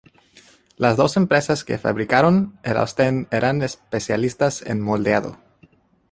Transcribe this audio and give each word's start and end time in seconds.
Las 0.77 0.97
dos 0.97 1.15
empresas 1.15 1.63
que 1.63 1.77
fabricaron 1.77 2.57
el 2.63 2.77
Austen 2.77 3.27
eran 3.29 3.61
especialistas 3.61 4.63
en 4.63 4.81
moldeado. 4.81 5.37